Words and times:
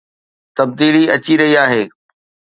تبديلي 0.57 1.03
اچي 1.15 1.33
رهي 1.39 1.55
آهي 1.65 1.83